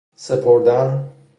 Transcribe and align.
سپردن 0.17 1.09